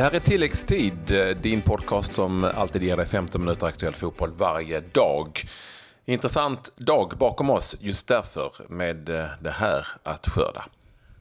[0.00, 4.30] Det här är tilläggstid, eh, din podcast som alltid ger dig 15 minuter aktuell fotboll
[4.32, 5.40] varje dag.
[6.04, 10.64] Intressant dag bakom oss just därför med eh, det här att skörda.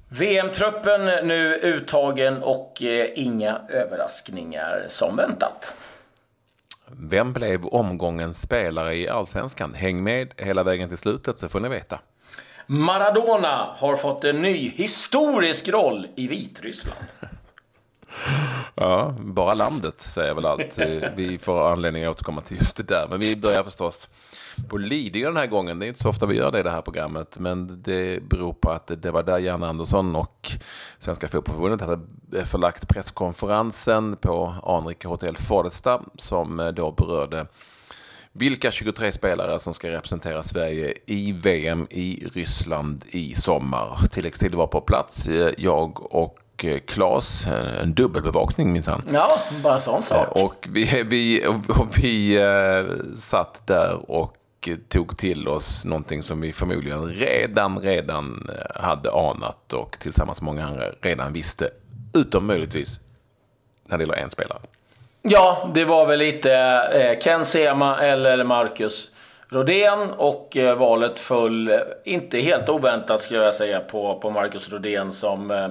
[0.09, 5.73] VM-truppen nu uttagen och eh, inga överraskningar som väntat.
[6.87, 9.73] Vem blev omgångens spelare i Allsvenskan?
[9.73, 11.99] Häng med hela vägen till slutet så får ni veta.
[12.65, 17.05] Maradona har fått en ny historisk roll i Vitryssland.
[18.75, 20.79] Ja, bara landet säger väl allt.
[21.15, 23.07] Vi får anledning att återkomma till just det där.
[23.09, 24.09] Men vi börjar förstås
[24.69, 25.79] på Lidingö den här gången.
[25.79, 27.39] Det är inte så ofta vi gör det i det här programmet.
[27.39, 30.51] Men det beror på att det var där Janne Andersson och
[30.99, 37.45] Svenska Fotbollförbundet hade förlagt presskonferensen på Anrike Hotell Forsta som eh, då berörde
[38.31, 43.99] vilka 23 spelare som ska representera Sverige i VM i Ryssland i sommar.
[44.11, 45.27] Tilläggstid var på plats.
[45.27, 46.39] Eh, jag och
[46.85, 47.47] Klas,
[47.81, 49.03] en dubbelbevakning minsann.
[49.13, 49.29] Ja,
[49.63, 50.27] bara sån sak.
[50.31, 52.39] Och vi, vi, och vi
[53.15, 54.35] satt där och
[54.89, 60.45] tog till oss någonting som vi förmodligen redan, redan eh, hade anat och tillsammans med
[60.45, 61.69] många andra redan visste.
[62.13, 62.99] Utom möjligtvis
[63.85, 64.59] när det gäller en spelare.
[65.21, 66.53] Ja, det var väl lite
[66.93, 69.11] eh, Ken Sema eller Marcus
[69.49, 74.69] Rodén och eh, valet föll, eh, inte helt oväntat skulle jag säga, på, på Marcus
[74.71, 75.67] Rodén som eh,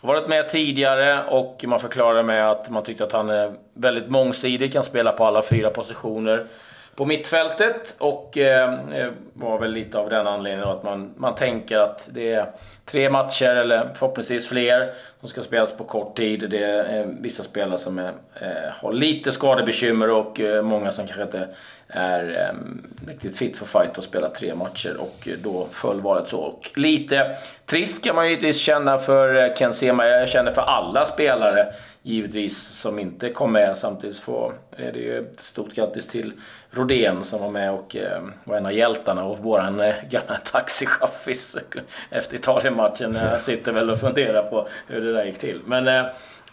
[0.00, 4.72] varit med tidigare och man förklarade med att man tyckte att han är väldigt mångsidig,
[4.72, 6.46] kan spela på alla fyra positioner
[6.94, 7.96] på mittfältet.
[7.98, 12.32] Och eh, eh var väl lite av den anledningen att man, man tänker att det
[12.32, 12.46] är
[12.90, 16.50] tre matcher eller förhoppningsvis fler som ska spelas på kort tid.
[16.50, 21.22] Det är vissa spelare som är, eh, har lite skadebekymmer och eh, många som kanske
[21.22, 21.48] inte
[21.88, 26.38] är eh, riktigt fit för fight och spela tre matcher och då föll valet så.
[26.38, 27.36] Och lite
[27.66, 30.06] trist kan man givetvis känna för eh, Ken Sema.
[30.06, 31.66] Jag känner för alla spelare
[32.02, 33.76] givetvis som inte kom med.
[33.76, 36.32] Samtidigt får, är det ju ett stort grattis till
[36.70, 41.56] Rodén som var med och eh, var en av hjältarna och våran eh, gamla taxichaffis
[42.10, 42.38] efter
[42.80, 43.14] matchen.
[43.14, 45.60] Jag sitter väl och funderar på hur det där gick till.
[45.66, 46.04] Men eh,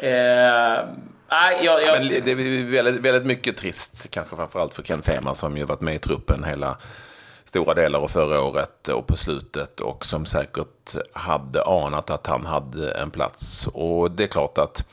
[0.09, 0.85] eh
[1.31, 1.99] Nej, jag, jag...
[1.99, 5.81] Men det är väldigt, väldigt mycket trist, kanske framförallt för Ken Sema som ju varit
[5.81, 6.77] med i truppen hela
[7.43, 12.45] stora delar av förra året och på slutet och som säkert hade anat att han
[12.45, 13.67] hade en plats.
[13.67, 14.83] Och det är klart att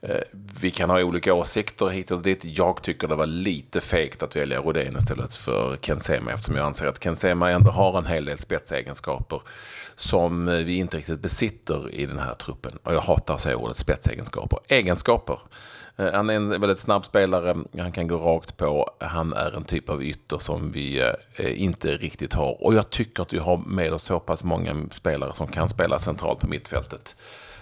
[0.00, 0.20] Eh,
[0.60, 2.44] vi kan ha olika åsikter hit och dit.
[2.44, 6.86] Jag tycker det var lite fegt att välja Rodén istället för Kensema eftersom jag anser
[6.86, 9.40] att Kensema ändå har en hel del spetsegenskaper
[9.96, 12.78] som eh, vi inte riktigt besitter i den här truppen.
[12.82, 14.58] Och jag hatar att säga ordet spetsegenskaper.
[14.68, 15.38] Egenskaper.
[15.96, 18.90] Eh, han är en väldigt snabb spelare, han kan gå rakt på.
[19.00, 22.64] Han är en typ av ytter som vi inte riktigt har.
[22.64, 25.98] Och jag tycker att vi har med oss så pass många spelare som kan spela
[25.98, 27.16] centralt på mittfältet.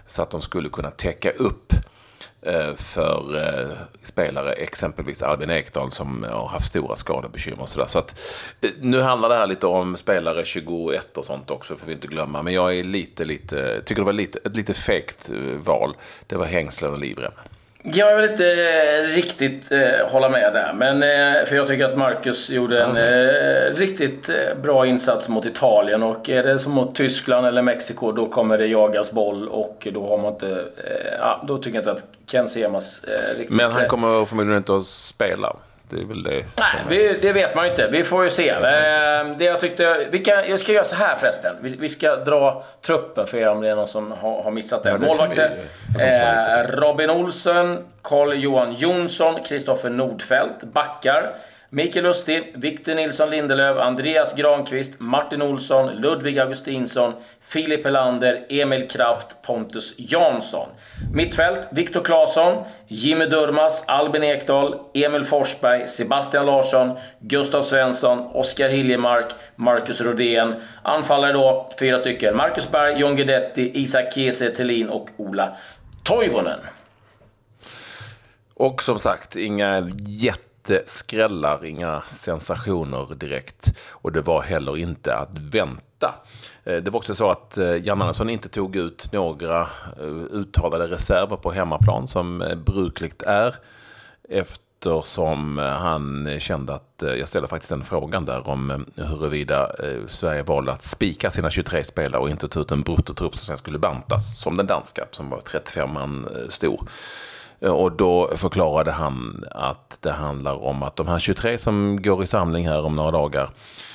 [0.07, 1.73] Så att de skulle kunna täcka upp
[2.47, 7.63] Eh, för eh, spelare, exempelvis Albin Ekdal som eh, har haft stora skadebekymmer.
[7.63, 7.87] Och så där.
[7.87, 8.21] så att,
[8.81, 12.43] nu handlar det här lite om spelare 21 och sånt också, får vi inte glömma.
[12.43, 15.97] Men jag är lite, lite, tycker det var lite, ett lite fegt val.
[16.27, 17.33] Det var hängslen och livrem.
[17.87, 18.45] Jag vill inte
[19.03, 20.73] riktigt eh, hålla med där.
[20.73, 25.47] Men, eh, för jag tycker att Marcus gjorde en eh, riktigt eh, bra insats mot
[25.47, 26.03] Italien.
[26.03, 30.09] Och är det som mot Tyskland eller Mexiko då kommer det jagas boll och då
[30.09, 30.49] har man inte...
[30.49, 33.57] Eh, ja, då tycker jag inte att Ken Semas eh, riktigt...
[33.57, 35.57] Men han kommer förmodligen inte att spela.
[35.91, 37.89] Det är väl det Nej, vi, det vet man ju inte.
[37.89, 38.49] Vi får ju se.
[38.49, 38.59] Eh,
[39.39, 40.07] det jag tyckte...
[40.11, 41.57] Vi kan, jag ska göra så här förresten.
[41.61, 44.83] Vi, vi ska dra truppen för er om det är någon som har, har missat
[44.83, 44.89] det.
[44.89, 45.59] Ja, det Målvakter.
[45.99, 50.63] Eh, Robin Olsen, Carl-Johan Jonsson, Kristoffer Nordfeldt.
[50.63, 51.35] Backar.
[51.75, 59.43] Mikael Lustig, Victor Nilsson Lindelöf, Andreas Granqvist, Martin Olsson, Ludvig Augustinsson, Filip Helander, Emil Kraft,
[59.43, 60.69] Pontus Jansson.
[61.13, 69.33] Mittfält, Viktor Claesson, Jimmy Durmas, Albin Ekdal, Emil Forsberg, Sebastian Larsson, Gustav Svensson, Oskar Hiljemark,
[69.57, 70.55] Marcus Rodén.
[70.83, 72.37] Anfallare då, fyra stycken.
[72.37, 75.57] Marcus Berg, John Guidetti, Isak Kiese Thelin och Ola
[76.03, 76.61] Toivonen.
[78.55, 80.54] Och som sagt, inga jätte
[80.87, 83.79] skrällar, inga sensationer direkt.
[83.91, 86.15] Och det var heller inte att vänta.
[86.65, 90.87] Eh, det var också så att eh, Jan Andersson inte tog ut några eh, uttalade
[90.87, 93.55] reserver på hemmaplan som brukligt är
[94.29, 99.73] Eftersom han kände att, jag ställde faktiskt den frågan där om huruvida
[100.07, 103.57] Sverige valde att spika sina 23 spelare och inte ta ut en bruttotrupp som sen
[103.57, 106.89] skulle bantas, som den danska, som var 35 man stor.
[107.61, 112.27] Och då förklarade han att det handlar om att de här 23 som går i
[112.27, 113.49] samling här om några dagar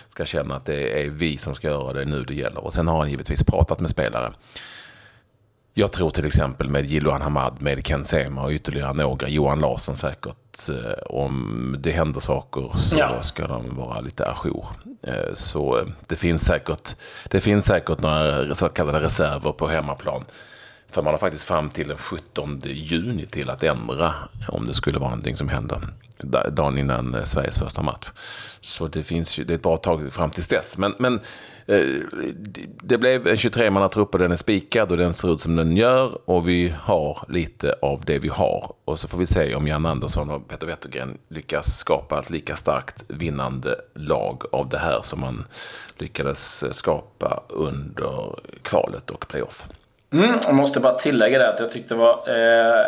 [0.09, 2.63] ska känna att det är vi som ska göra det nu det gäller.
[2.63, 4.33] Och sen har han givetvis pratat med spelare.
[5.73, 9.97] Jag tror till exempel med Jiloan Hamad, med Ken Sema och ytterligare några, Johan Larsson
[9.97, 10.69] säkert.
[10.69, 13.23] Eh, om det händer saker så ja.
[13.23, 14.65] ska de vara lite ajour.
[15.03, 16.95] Eh, så det finns säkert,
[17.29, 20.25] det finns säkert några så kallade reserver på hemmaplan.
[20.89, 24.13] För man har faktiskt fram till den 17 juni till att ändra
[24.47, 25.81] om det skulle vara någonting som händer
[26.51, 28.11] dagen innan eh, Sveriges första match.
[28.61, 30.77] Så det finns ju, det är ett bra tag fram till dess.
[30.77, 31.19] Men, men
[31.65, 31.85] eh,
[32.83, 36.29] det blev en 23-mannatrupp och den är spikad och den ser ut som den gör.
[36.29, 38.73] Och vi har lite av det vi har.
[38.85, 42.55] Och så får vi se om Jan Andersson och Peter Wettergren lyckas skapa ett lika
[42.55, 45.45] starkt vinnande lag av det här som man
[45.97, 49.67] lyckades skapa under kvalet och playoff.
[50.11, 52.85] Mm, jag måste bara tillägga det att jag tyckte det var eh,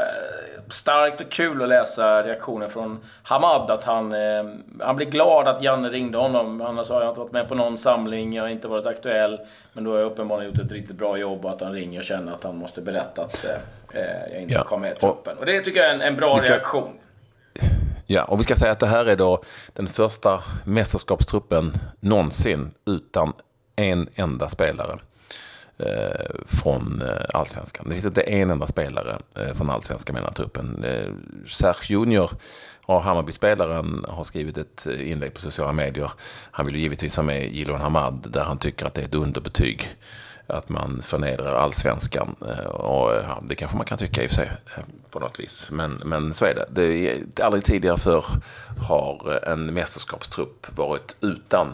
[0.69, 3.71] starkt och kul att läsa reaktionen från Hamad.
[3.71, 4.43] Att han, eh,
[4.79, 6.61] han blir glad att Janne ringde honom.
[6.61, 9.39] Annars har jag inte varit med på någon samling, jag har inte varit aktuell.
[9.73, 12.05] Men då har jag uppenbarligen gjort ett riktigt bra jobb och att han ringer och
[12.05, 13.45] känner att han måste berätta att
[13.93, 14.01] eh,
[14.31, 14.63] jag inte ja.
[14.63, 15.37] kom med i truppen.
[15.37, 16.53] Och det tycker jag är en, en bra ska...
[16.53, 16.93] reaktion.
[18.05, 19.41] Ja, och vi ska säga att det här är då
[19.73, 23.33] den första mästerskapstruppen någonsin utan
[23.75, 24.99] en enda spelare.
[25.85, 27.85] Eh, från eh, allsvenskan.
[27.89, 30.83] Det finns inte en enda spelare eh, från allsvenskan med den här truppen.
[30.83, 31.09] Eh,
[31.47, 32.29] Serge Junior,
[32.87, 36.11] Hammarby-spelaren, har skrivit ett eh, inlägg på sociala medier.
[36.51, 39.15] Han vill ju givetvis ha med Jiloan Hamad där han tycker att det är ett
[39.15, 39.95] underbetyg
[40.47, 42.35] att man förnedrar allsvenskan.
[42.67, 44.49] Och, ja, det kanske man kan tycka i och för sig
[45.11, 45.67] på något vis.
[45.71, 46.65] Men, men så är det.
[46.71, 48.25] det är, aldrig tidigare för
[48.87, 51.73] har en mästerskapstrupp varit utan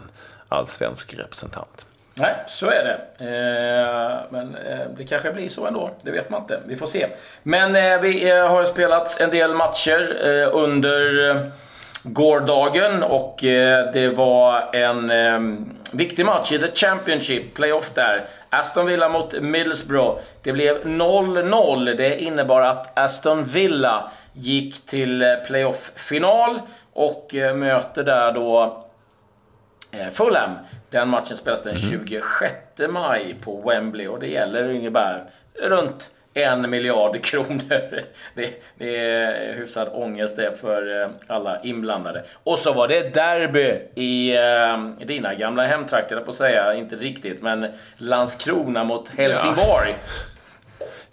[0.50, 1.86] allsvensk representant.
[2.20, 3.26] Nej, så är det.
[3.26, 5.90] Eh, men eh, det kanske blir så ändå.
[6.02, 6.60] Det vet man inte.
[6.66, 7.08] Vi får se.
[7.44, 11.36] Men eh, vi eh, har spelat en del matcher eh, under eh,
[12.04, 13.38] gårdagen och
[13.94, 15.12] det var en
[15.92, 18.22] viktig match i The Championship, playoff där.
[18.50, 20.20] Aston Villa mot Middlesbrough.
[20.44, 21.94] Det blev 0-0.
[21.94, 26.62] Det innebar att Aston Villa gick till playoff-final
[26.94, 28.84] och möter där då
[30.14, 30.52] Fulham.
[30.90, 32.94] Den matchen spelas den 26 mhm.
[32.94, 35.24] maj på Wembley och det gäller ungefär
[35.54, 38.02] runt en miljard kronor.
[38.34, 42.24] Det, det är hyfsad ångest det för eh, alla inblandade.
[42.44, 46.74] Och så var det derby i eh, dina gamla hemtrakter, på att säga.
[46.74, 47.68] Inte riktigt, men
[47.98, 49.90] Landskrona mot Helsingborg.
[49.90, 50.37] Ja.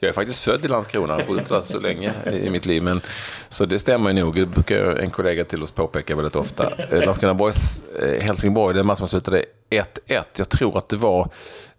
[0.05, 2.83] Jag är faktiskt född i Landskrona, bodde inte där så länge i mitt liv.
[2.83, 3.01] Men,
[3.49, 6.73] så det stämmer nog, det brukar en kollega till oss påpeka väldigt ofta.
[6.91, 10.25] Eh, Landskrona Boys, eh, Helsingborg, den matchen slutade 1-1.
[10.37, 11.31] Jag tror att det var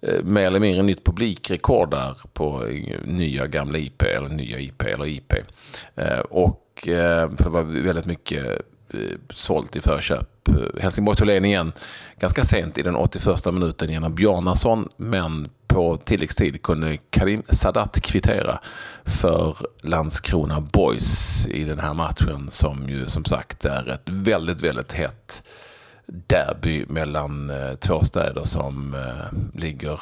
[0.02, 4.82] eh, mer eller mindre nytt publikrekord där på eh, nya gamla IP, eller nya IP,
[4.84, 5.34] eller IP.
[6.30, 10.48] Och för det var väldigt mycket Eh, sålt i förköp.
[10.48, 11.72] Eh, Helsingborg tog ledningen
[12.20, 18.60] ganska sent i den 81 minuten genom Bjarnason, men på tilläggstid kunde Karim Sadat kvittera
[19.06, 24.92] för Landskrona Boys i den här matchen som ju som sagt är ett väldigt, väldigt
[24.92, 25.44] hett
[26.08, 28.96] derby mellan eh, två städer som
[29.54, 30.00] ligger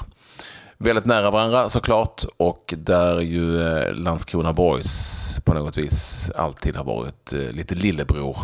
[0.77, 6.83] väldigt nära varandra såklart och där ju eh, Landskrona Boys på något vis alltid har
[6.83, 8.37] varit lite lillebror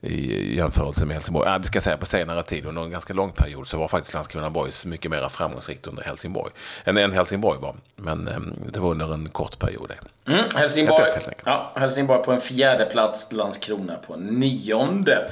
[0.00, 1.48] i jämförelse med Helsingborg.
[1.48, 4.14] Äh, vi ska säga på senare tid, under en ganska lång period, så var faktiskt
[4.14, 6.52] Landskrona Boys mycket mer framgångsrikt under Helsingborg
[6.84, 7.74] än, än Helsingborg var.
[7.96, 8.38] Men eh,
[8.72, 9.92] det var under en kort period.
[10.26, 11.12] Mm, Helsingborg,
[11.44, 15.30] ja, Helsingborg på en fjärde plats, Landskrona på en nionde.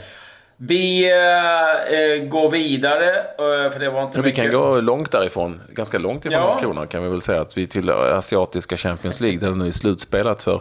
[0.57, 5.61] Vi eh, går vidare, eh, för det var inte ja, Vi kan gå långt därifrån,
[5.69, 6.45] ganska långt ifrån ja.
[6.45, 7.41] Landskrona kan vi väl säga.
[7.41, 10.61] Att vi till Asiatiska Champions League, där det nu är slutspelat för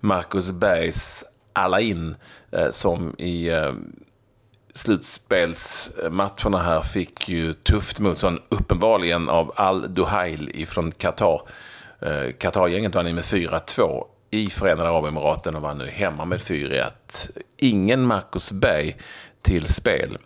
[0.00, 1.24] Marcus Bergs
[1.56, 2.16] alla in
[2.52, 3.72] eh, som i eh,
[4.74, 11.40] slutspelsmatcherna här fick ju tufft motstånd uppenbarligen av Al-Duhail ifrån Qatar.
[12.00, 14.04] Eh, Qatar-gänget vann med 4-2
[14.36, 16.90] i Förenade Arabemiraten och vann nu hemma med 4-1.
[17.56, 18.96] Ingen Marcus Berg
[19.42, 20.18] till spel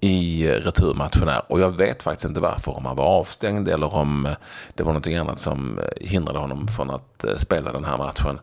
[0.00, 1.42] i returmatchen här.
[1.48, 4.32] Och jag vet faktiskt inte varför, om han var avstängd eller om eh,
[4.74, 8.38] det var någonting annat som eh, hindrade honom från att eh, spela den här matchen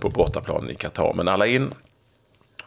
[0.00, 1.14] på bortaplan i Qatar.
[1.14, 1.74] Men alla in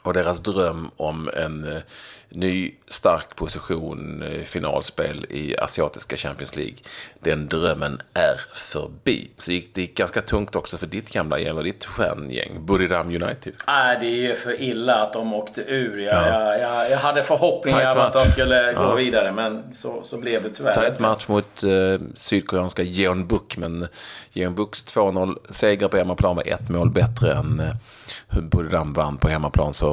[0.04, 1.82] och deras dröm om en eh,
[2.30, 6.76] ny stark position i finalspel i asiatiska Champions League.
[7.20, 9.32] Den drömmen är förbi.
[9.38, 13.08] Så gick det gick ganska tungt också för ditt gamla gäng och ditt stjärngäng, Buriram
[13.08, 13.54] United.
[13.68, 15.98] Nej, det är ju för illa att de åkte ur.
[15.98, 16.28] Jag, ja.
[16.28, 18.94] jag, jag, jag hade förhoppningar om att de skulle gå ja.
[18.94, 23.88] vidare, men så, så blev det tyvärr Tajt match mot eh, sydkoreanska Jeonbuk, men
[24.32, 29.74] Jeonbuks 2-0 seger på hemmaplan var ett mål bättre än eh, Buriram vann på hemmaplan.
[29.74, 29.91] Så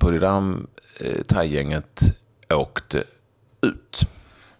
[0.00, 0.66] Buriram
[1.00, 2.00] eh, thai-gänget
[2.50, 2.98] åkte
[3.62, 4.00] ut.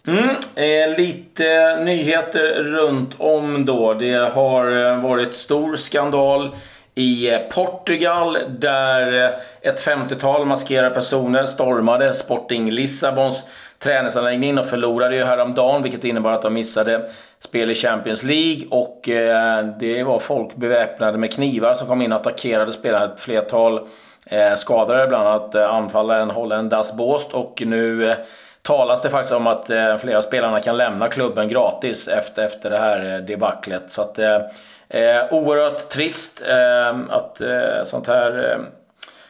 [0.06, 3.94] Mm, eh, lite nyheter runt om då.
[3.94, 6.50] Det har eh, varit stor skandal
[6.94, 9.30] i eh, Portugal där eh,
[9.60, 16.42] ett 50-tal maskerade personer stormade Sporting Lissabons träningsanläggning och förlorade ju häromdagen vilket innebar att
[16.42, 21.86] de missade spel i Champions League och eh, det var folk beväpnade med knivar som
[21.86, 23.04] kom in och attackerade spelarna.
[23.04, 23.88] Ett flertal
[24.26, 28.16] eh, skadade, bland annat eh, anfallaren Holland Das Bost och nu eh,
[28.62, 32.70] talas det faktiskt om att eh, flera av spelarna kan lämna klubben gratis efter, efter
[32.70, 33.92] det här debaclet.
[33.92, 34.40] Så att, eh,
[34.88, 38.58] eh oerhört trist eh, att eh, sånt här eh,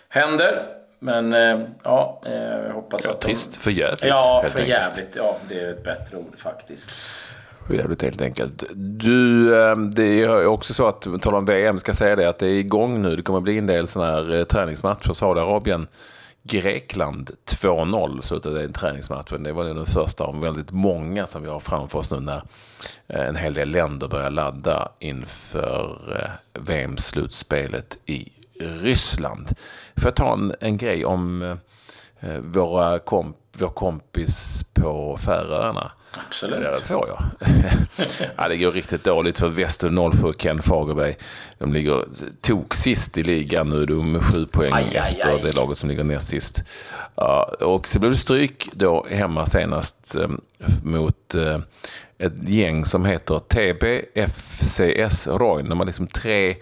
[0.08, 0.62] händer.
[1.00, 1.32] Men
[1.82, 2.20] ja,
[2.66, 3.20] jag hoppas ja, att...
[3.20, 3.60] Trist, de...
[3.60, 4.04] för jävligt.
[4.04, 5.16] Ja, för jävligt.
[5.16, 6.90] Ja, det är ett bättre ord faktiskt.
[7.70, 8.64] Jävligt helt enkelt.
[8.74, 12.46] Du, ehm, det är också så att, tala om VM, ska säga det att det
[12.46, 13.16] är igång nu.
[13.16, 15.12] Det kommer bli en del sådana här eh, träningsmatcher.
[15.12, 15.86] Saudiarabien
[16.42, 19.42] Grekland 2-0 slutade den träningsmatchen.
[19.42, 22.42] Det var den första av väldigt många som vi har framför oss nu när
[23.06, 29.48] eh, en hel del länder börjar ladda inför eh, VM-slutspelet i Ryssland.
[29.96, 31.58] Får jag ta en, en grej om
[32.42, 35.92] våra komp vår kompis på Färöarna?
[36.26, 36.60] Absolut.
[36.60, 37.24] Det får jag.
[38.36, 41.16] ja, det går riktigt dåligt för Väster 07 Ken Fagerberg.
[41.58, 42.04] De ligger
[42.40, 43.86] tok sist i ligan nu.
[43.86, 45.42] De är sju poäng aj, efter aj, aj.
[45.42, 46.62] det laget som ligger näst sist.
[47.14, 50.28] Ja, och så blev det stryk då hemma senast eh,
[50.82, 51.58] mot eh,
[52.18, 55.68] ett gäng som heter TBFCS Royn.
[55.68, 56.56] De har liksom tre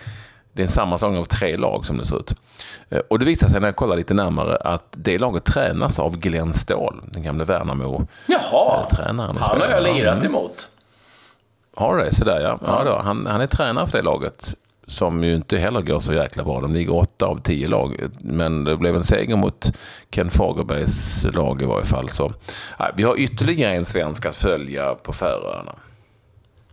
[0.57, 2.35] det är en sammanslagning av tre lag som det ser ut.
[2.89, 6.19] Eh, och det visar sig när jag kollar lite närmare att det laget tränas av
[6.19, 9.37] Glenn Ståhl, den gamle Värnamo Jaha, tränaren.
[9.37, 10.69] han har jag lirat emot.
[11.75, 12.15] Har du det?
[12.15, 12.59] Sådär ja.
[12.63, 13.01] ja då.
[13.05, 14.55] Han, han är tränare för det laget.
[14.87, 16.61] Som ju inte heller går så jäkla bra.
[16.61, 18.01] De ligger åtta av tio lag.
[18.21, 19.73] Men det blev en seger mot
[20.11, 22.09] Ken Fagerbergs lag i varje fall.
[22.09, 22.33] Så,
[22.97, 25.75] vi har ytterligare en svensk att följa på Färöarna.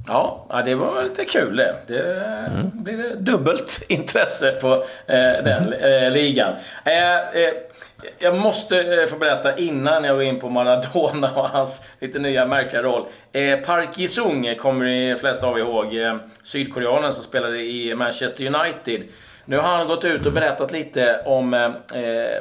[0.08, 1.76] Ja, det var lite kul det.
[1.88, 2.16] Det
[2.48, 2.72] mm.
[2.74, 4.74] blir dubbelt intresse på
[5.08, 6.54] eh, den eh, ligan.
[6.84, 7.54] Eh, eh
[8.20, 12.46] jag måste eh, få berätta innan jag går in på Maradona och hans lite nya
[12.46, 13.06] märkliga roll.
[13.32, 16.20] Eh, Park Ji-Sung kommer de flesta av er ihåg.
[16.44, 19.04] Sydkoreanen som spelade i Manchester United.
[19.46, 21.72] Nu har han gått ut och berättat lite om eh,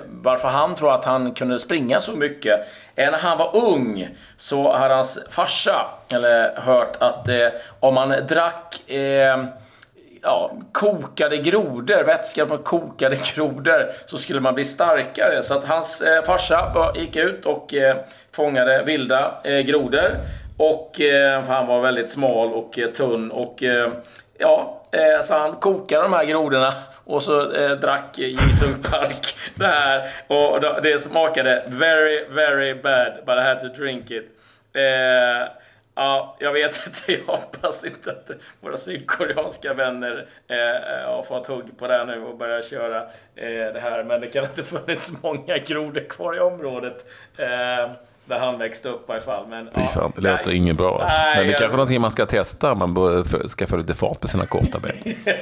[0.07, 2.61] varför han tror att han kunde springa så mycket.
[2.97, 7.49] Eh, när han var ung så hade hans farsa eller, hört att eh,
[7.81, 9.45] om man drack eh,
[10.23, 15.43] ja, kokade grodor, vätska från kokade grodor, så skulle man bli starkare.
[15.43, 17.97] Så att hans eh, farsa gick ut och eh,
[18.33, 20.11] fångade vilda eh, grodor.
[20.57, 23.93] Och eh, han var väldigt smal och eh, tunn och eh,
[24.43, 29.67] eh, ja, så han kokade de här grodorna och så eh, drack Jisung Park det
[29.67, 30.11] här.
[30.27, 34.25] Och det smakade very, very bad, but I had to drink it.
[34.75, 35.49] Eh,
[35.95, 38.31] ja, jag vet inte, jag hoppas inte att
[38.61, 43.03] våra sydkoreanska vänner eh, har fått hugg på det här nu och börjar köra
[43.37, 44.05] eh, det här.
[44.05, 47.07] Men det kan inte funnits många grodor kvar i området.
[47.37, 47.91] Eh,
[48.25, 49.47] där han växte upp i alla fall.
[49.49, 51.03] Men, Fy fan, det låter nej, inget bra.
[51.03, 51.19] Alltså.
[51.19, 51.59] Nej, men det är jag...
[51.59, 55.17] kanske någonting man ska testa man ska få lite fart på sina korta ben.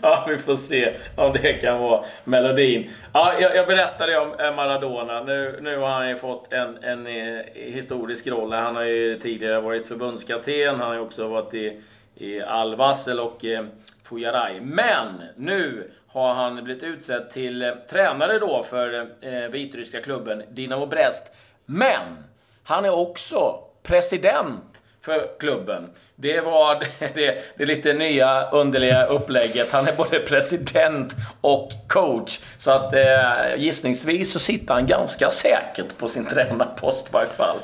[0.00, 2.90] ja, vi får se om det kan vara melodin.
[3.12, 5.22] Ja, jag, jag berättade om eh, Maradona.
[5.22, 8.52] Nu, nu har han ju fått en, en, en eh, historisk roll.
[8.52, 10.68] Han har ju tidigare varit förbundskapten.
[10.68, 11.80] Han har ju också varit i,
[12.14, 13.64] i Al Wassel och eh,
[14.02, 14.60] Fujarai.
[14.60, 20.86] Men nu har han blivit utsedd till eh, tränare då för eh, vitryska klubben Dinamo
[20.86, 21.32] Brest.
[21.66, 22.24] Men
[22.62, 25.90] han är också president för klubben.
[26.16, 26.78] Det var
[27.14, 29.72] det, det lite nya underliga upplägget.
[29.72, 32.40] Han är både president och coach.
[32.58, 37.56] Så att eh, gissningsvis så sitter han ganska säkert på sin tränarpost i varje fall.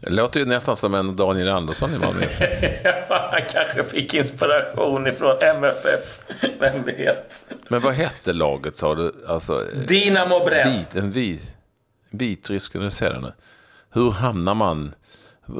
[0.00, 2.26] Det låter ju nästan som en Daniel Andersson i Malmö
[3.08, 6.20] Han kanske fick inspiration ifrån MFF.
[6.60, 7.44] Vem vet?
[7.68, 9.14] Men vad hette laget sa du?
[9.28, 10.94] Alltså, Dinamo Brest.
[10.94, 11.57] Vit, en vit,
[12.10, 13.32] vitrysk, nu ser jag nu.
[13.90, 14.94] Hur hamnar man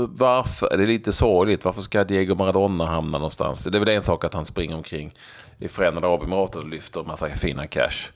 [0.08, 3.64] varför, det är lite sorgligt, varför ska Diego Maradona hamna någonstans?
[3.64, 5.14] Det är väl en sak att han springer omkring
[5.58, 8.10] i Förenade Arabemiraten och lyfter en massa fina cash.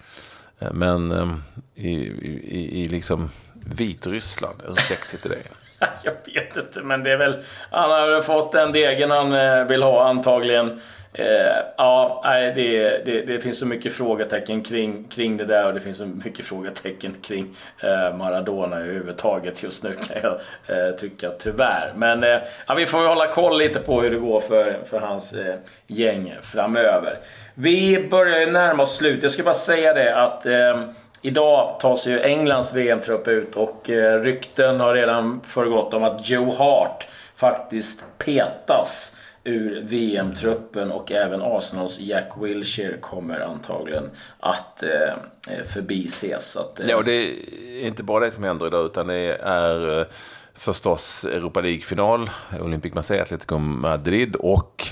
[0.59, 1.43] Eh, men ehm,
[1.75, 3.31] i, i, i liksom
[3.77, 5.37] Vitryssland, hur sexigt är det?
[6.03, 7.45] Jag vet inte, men det är väl...
[7.71, 10.81] Han har fått den degen han eh, vill ha antagligen.
[11.15, 15.75] Eh, ja, nej, det, det, det, finns så mycket frågetecken kring, kring det där och
[15.75, 20.33] det finns så mycket frågetecken kring eh, Maradona överhuvudtaget just nu kan jag
[20.77, 21.93] eh, tycka tyvärr.
[21.97, 25.33] Men eh, ja, vi får hålla koll lite på hur det går för, för hans
[25.33, 25.55] eh,
[25.87, 27.19] gäng framöver.
[27.55, 29.23] Vi börjar ju närma oss slut.
[29.23, 30.83] Jag ska bara säga det att eh,
[31.25, 36.51] Idag tas ju Englands VM-trupp ut och eh, rykten har redan föregått om att Joe
[36.51, 46.57] Hart faktiskt petas ur VM-truppen och även Arsenals Jack Wilshere kommer antagligen att eh, förbises.
[46.57, 46.87] Att, eh...
[46.87, 50.07] Ja, det är inte bara det som händer idag utan det är eh,
[50.55, 52.31] förstås Europa League-final,
[52.61, 54.87] Olympic Marseille, Atletico Madrid och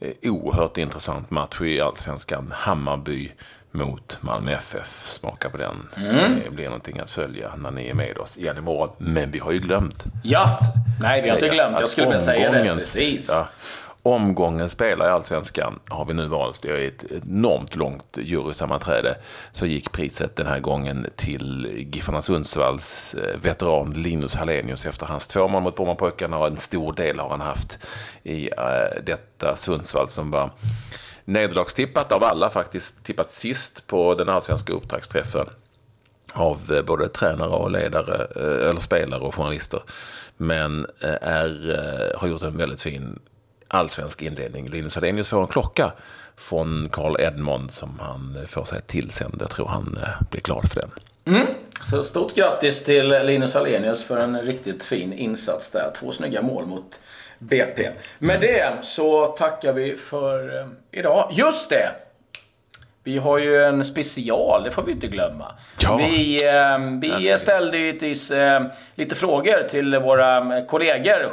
[0.00, 3.32] eh, oerhört intressant match i Allsvenskan, Hammarby
[3.70, 5.06] mot Malmö FF.
[5.06, 5.88] Smaka på den.
[5.96, 6.40] Mm.
[6.44, 8.90] Det blir någonting att följa när ni är med oss igen imorgon.
[8.98, 10.04] Men vi har ju glömt.
[10.22, 10.58] Ja!
[11.00, 11.80] Nej, vi har inte glömt.
[11.80, 12.74] Jag skulle vilja säga det.
[12.74, 13.28] Precis.
[13.32, 13.48] Ja,
[14.02, 16.62] omgången spelare i Allsvenskan har vi nu valt.
[16.62, 19.16] Det är ett enormt långt jurysammanträde.
[19.52, 25.26] Så gick priset den här gången till Giffarna Sundsvalls eh, veteran Linus Hallenius efter hans
[25.26, 27.78] två mål mot Brommapojkarna och en stor del har han haft
[28.22, 30.50] i eh, detta Sundsvall som var
[31.24, 35.46] nederlagstippat av alla faktiskt, tippat sist på den allsvenska upptaktsträffen
[36.32, 38.24] av eh, både tränare och ledare,
[38.68, 39.82] eller spelare och journalister.
[40.36, 40.86] Men
[41.20, 43.18] är, har gjort en väldigt fin
[43.68, 44.68] allsvensk inledning.
[44.68, 45.92] Linus Adenius får en klocka
[46.36, 49.36] från Carl Edmond som han får sig tillsänd.
[49.40, 49.98] Jag tror han
[50.30, 50.90] blir glad för den.
[51.36, 51.46] Mm.
[51.90, 55.90] Så stort grattis till Linus Alenius för en riktigt fin insats där.
[56.00, 57.00] Två snygga mål mot
[57.38, 57.90] BP.
[58.18, 61.28] Med det så tackar vi för eh, idag.
[61.32, 61.90] Just det!
[63.04, 65.52] Vi har ju en special, det får vi inte glömma.
[65.82, 65.96] Ja.
[65.96, 67.90] Vi, eh, vi ställde ju
[68.32, 68.62] eh,
[68.94, 71.30] lite frågor till våra kollegor,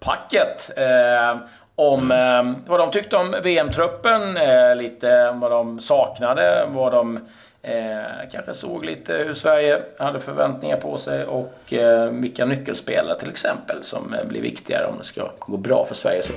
[0.00, 0.70] journalistpacket.
[0.76, 1.48] Eh,
[1.78, 2.48] om mm.
[2.48, 7.20] eh, vad de tyckte om VM-truppen, eh, lite vad de saknade, vad de
[7.62, 13.30] Eh, kanske såg lite hur Sverige hade förväntningar på sig och eh, vilka nyckelspelare till
[13.30, 16.22] exempel som eh, blir viktigare om det ska gå bra för Sverige.
[16.22, 16.32] Så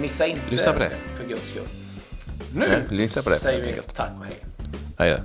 [0.00, 0.90] missa inte Lyssna på det.
[1.18, 1.62] för guds skull.
[2.54, 4.36] Nu ja, på det, säger vi tack och hej.
[4.98, 5.18] Hej.